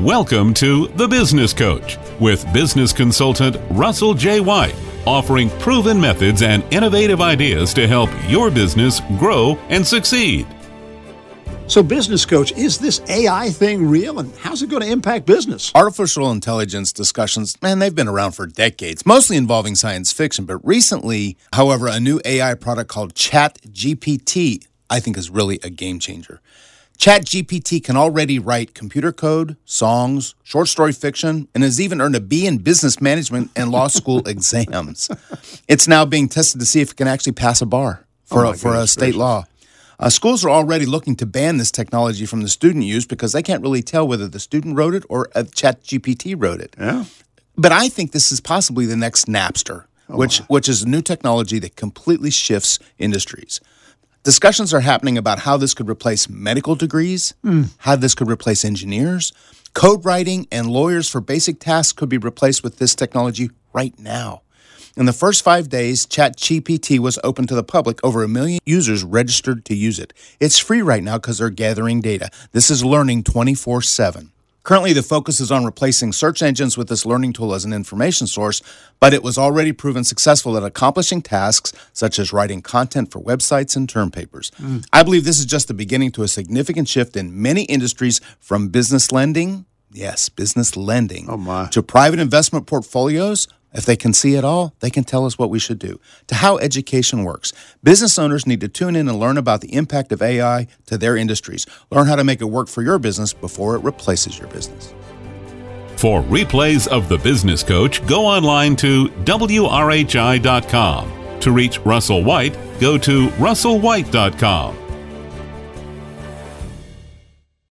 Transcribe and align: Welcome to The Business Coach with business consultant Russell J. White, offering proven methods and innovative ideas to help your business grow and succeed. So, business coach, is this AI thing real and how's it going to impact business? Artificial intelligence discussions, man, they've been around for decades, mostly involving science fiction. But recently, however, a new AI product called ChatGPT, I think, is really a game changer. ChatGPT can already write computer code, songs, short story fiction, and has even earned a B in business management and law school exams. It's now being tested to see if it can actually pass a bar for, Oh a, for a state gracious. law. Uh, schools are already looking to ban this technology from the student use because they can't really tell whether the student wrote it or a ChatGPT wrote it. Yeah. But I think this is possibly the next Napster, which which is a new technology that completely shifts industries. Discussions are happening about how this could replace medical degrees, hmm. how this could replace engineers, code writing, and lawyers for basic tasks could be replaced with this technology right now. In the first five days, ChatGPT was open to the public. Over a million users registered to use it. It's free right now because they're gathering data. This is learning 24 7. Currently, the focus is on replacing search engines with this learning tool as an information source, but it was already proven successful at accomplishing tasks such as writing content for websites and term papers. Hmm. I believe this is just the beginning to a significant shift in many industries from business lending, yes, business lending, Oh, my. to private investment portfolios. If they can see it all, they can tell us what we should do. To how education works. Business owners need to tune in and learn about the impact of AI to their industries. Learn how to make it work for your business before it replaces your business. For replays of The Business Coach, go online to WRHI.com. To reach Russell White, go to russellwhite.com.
Welcome 0.00 0.54
to 0.54 0.88
The 0.88 1.06
Business 1.06 1.52
Coach 1.52 1.98
with 2.18 2.52
business 2.52 2.92
consultant 2.92 3.56
Russell 3.70 4.12
J. 4.12 4.40
White, 4.40 4.74
offering 5.06 5.50
proven 5.60 6.00
methods 6.00 6.42
and 6.42 6.64
innovative 6.74 7.20
ideas 7.20 7.72
to 7.74 7.86
help 7.86 8.10
your 8.28 8.50
business 8.50 9.00
grow 9.20 9.56
and 9.68 9.86
succeed. 9.86 10.48
So, 11.68 11.80
business 11.80 12.26
coach, 12.26 12.50
is 12.58 12.76
this 12.76 13.02
AI 13.08 13.50
thing 13.50 13.86
real 13.86 14.18
and 14.18 14.34
how's 14.34 14.62
it 14.62 14.68
going 14.68 14.82
to 14.82 14.90
impact 14.90 15.26
business? 15.26 15.70
Artificial 15.76 16.28
intelligence 16.32 16.92
discussions, 16.92 17.56
man, 17.62 17.78
they've 17.78 17.94
been 17.94 18.08
around 18.08 18.32
for 18.32 18.48
decades, 18.48 19.06
mostly 19.06 19.36
involving 19.36 19.76
science 19.76 20.12
fiction. 20.12 20.44
But 20.44 20.56
recently, 20.66 21.36
however, 21.52 21.86
a 21.86 22.00
new 22.00 22.20
AI 22.24 22.54
product 22.54 22.90
called 22.90 23.14
ChatGPT, 23.14 24.66
I 24.90 24.98
think, 24.98 25.16
is 25.16 25.30
really 25.30 25.60
a 25.62 25.70
game 25.70 26.00
changer. 26.00 26.40
ChatGPT 26.98 27.82
can 27.82 27.96
already 27.96 28.38
write 28.38 28.74
computer 28.74 29.12
code, 29.12 29.56
songs, 29.64 30.34
short 30.42 30.68
story 30.68 30.92
fiction, 30.92 31.48
and 31.54 31.62
has 31.62 31.80
even 31.80 32.00
earned 32.00 32.14
a 32.14 32.20
B 32.20 32.46
in 32.46 32.58
business 32.58 33.00
management 33.00 33.50
and 33.56 33.70
law 33.70 33.88
school 33.88 34.18
exams. 34.28 35.10
It's 35.68 35.88
now 35.88 36.04
being 36.04 36.28
tested 36.28 36.60
to 36.60 36.66
see 36.66 36.80
if 36.80 36.92
it 36.92 36.96
can 36.96 37.08
actually 37.08 37.32
pass 37.32 37.60
a 37.60 37.66
bar 37.66 38.06
for, 38.24 38.46
Oh 38.46 38.50
a, 38.50 38.54
for 38.54 38.74
a 38.74 38.86
state 38.86 39.00
gracious. 39.06 39.18
law. 39.18 39.44
Uh, 39.98 40.08
schools 40.08 40.44
are 40.44 40.50
already 40.50 40.86
looking 40.86 41.14
to 41.16 41.26
ban 41.26 41.56
this 41.56 41.70
technology 41.70 42.26
from 42.26 42.42
the 42.42 42.48
student 42.48 42.84
use 42.84 43.06
because 43.06 43.32
they 43.32 43.42
can't 43.42 43.62
really 43.62 43.82
tell 43.82 44.06
whether 44.06 44.26
the 44.26 44.40
student 44.40 44.76
wrote 44.76 44.94
it 44.94 45.04
or 45.08 45.28
a 45.34 45.44
ChatGPT 45.44 46.34
wrote 46.36 46.60
it. 46.60 46.74
Yeah. 46.78 47.04
But 47.56 47.70
I 47.72 47.88
think 47.88 48.12
this 48.12 48.32
is 48.32 48.40
possibly 48.40 48.86
the 48.86 48.96
next 48.96 49.26
Napster, 49.26 49.84
which 50.08 50.38
which 50.48 50.68
is 50.68 50.82
a 50.82 50.88
new 50.88 51.02
technology 51.02 51.60
that 51.60 51.76
completely 51.76 52.30
shifts 52.30 52.80
industries. 52.98 53.60
Discussions 54.24 54.72
are 54.72 54.80
happening 54.80 55.18
about 55.18 55.40
how 55.40 55.58
this 55.58 55.74
could 55.74 55.86
replace 55.86 56.30
medical 56.30 56.74
degrees, 56.74 57.34
hmm. 57.42 57.64
how 57.76 57.94
this 57.94 58.14
could 58.14 58.30
replace 58.30 58.64
engineers, 58.64 59.34
code 59.74 60.02
writing, 60.02 60.48
and 60.50 60.66
lawyers 60.66 61.10
for 61.10 61.20
basic 61.20 61.60
tasks 61.60 61.92
could 61.92 62.08
be 62.08 62.16
replaced 62.16 62.64
with 62.64 62.78
this 62.78 62.94
technology 62.94 63.50
right 63.74 63.92
now. 63.98 64.40
In 64.96 65.04
the 65.04 65.12
first 65.12 65.44
five 65.44 65.68
days, 65.68 66.06
ChatGPT 66.06 66.98
was 67.00 67.18
open 67.22 67.46
to 67.48 67.54
the 67.54 67.62
public. 67.62 68.02
Over 68.02 68.22
a 68.22 68.28
million 68.28 68.60
users 68.64 69.04
registered 69.04 69.66
to 69.66 69.74
use 69.74 69.98
it. 69.98 70.14
It's 70.40 70.58
free 70.58 70.80
right 70.80 71.02
now 71.02 71.18
because 71.18 71.36
they're 71.36 71.50
gathering 71.50 72.00
data. 72.00 72.30
This 72.52 72.70
is 72.70 72.82
learning 72.82 73.24
24 73.24 73.82
7. 73.82 74.32
Currently, 74.64 74.94
the 74.94 75.02
focus 75.02 75.40
is 75.40 75.52
on 75.52 75.66
replacing 75.66 76.12
search 76.14 76.42
engines 76.42 76.78
with 76.78 76.88
this 76.88 77.04
learning 77.04 77.34
tool 77.34 77.52
as 77.54 77.66
an 77.66 77.74
information 77.74 78.26
source, 78.26 78.62
but 78.98 79.12
it 79.12 79.22
was 79.22 79.36
already 79.36 79.72
proven 79.72 80.04
successful 80.04 80.56
at 80.56 80.62
accomplishing 80.64 81.20
tasks 81.20 81.74
such 81.92 82.18
as 82.18 82.32
writing 82.32 82.62
content 82.62 83.10
for 83.12 83.20
websites 83.20 83.76
and 83.76 83.90
term 83.90 84.10
papers. 84.10 84.50
Hmm. 84.56 84.78
I 84.90 85.02
believe 85.02 85.24
this 85.24 85.38
is 85.38 85.44
just 85.44 85.68
the 85.68 85.74
beginning 85.74 86.12
to 86.12 86.22
a 86.22 86.28
significant 86.28 86.88
shift 86.88 87.14
in 87.14 87.42
many 87.42 87.64
industries 87.64 88.22
from 88.40 88.68
business 88.68 89.12
lending, 89.12 89.66
yes, 89.92 90.30
business 90.30 90.78
lending, 90.78 91.26
Oh, 91.28 91.36
my. 91.36 91.66
to 91.66 91.82
private 91.82 92.18
investment 92.18 92.66
portfolios. 92.66 93.46
If 93.74 93.84
they 93.84 93.96
can 93.96 94.12
see 94.12 94.36
it 94.36 94.44
all, 94.44 94.74
they 94.80 94.90
can 94.90 95.04
tell 95.04 95.26
us 95.26 95.38
what 95.38 95.50
we 95.50 95.58
should 95.58 95.78
do. 95.78 96.00
To 96.28 96.36
how 96.36 96.58
education 96.58 97.24
works. 97.24 97.52
Business 97.82 98.18
owners 98.18 98.46
need 98.46 98.60
to 98.60 98.68
tune 98.68 98.96
in 98.96 99.08
and 99.08 99.18
learn 99.18 99.36
about 99.36 99.60
the 99.60 99.74
impact 99.74 100.12
of 100.12 100.22
AI 100.22 100.66
to 100.86 100.96
their 100.96 101.16
industries. 101.16 101.66
Learn 101.90 102.06
how 102.06 102.16
to 102.16 102.24
make 102.24 102.40
it 102.40 102.46
work 102.46 102.68
for 102.68 102.82
your 102.82 102.98
business 102.98 103.32
before 103.32 103.74
it 103.74 103.82
replaces 103.82 104.38
your 104.38 104.48
business. 104.48 104.94
For 105.96 106.22
replays 106.22 106.88
of 106.88 107.08
The 107.08 107.18
Business 107.18 107.62
Coach, 107.62 108.04
go 108.06 108.24
online 108.24 108.76
to 108.76 109.08
WRHI.com. 109.08 111.10
To 111.40 111.50
reach 111.50 111.78
Russell 111.80 112.22
White, 112.22 112.56
go 112.80 112.96
to 112.98 113.28
russellwhite.com. 113.28 114.83